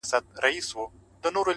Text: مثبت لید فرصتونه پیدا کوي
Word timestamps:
مثبت 0.05 0.23
لید 0.43 0.53
فرصتونه 0.53 0.91
پیدا 1.23 1.43
کوي 1.43 1.49